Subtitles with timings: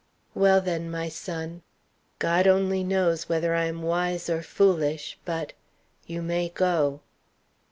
[0.33, 1.61] "Well, then, my son
[2.17, 5.53] God only knows whether I am wise or foolish, but
[6.07, 7.01] you may go."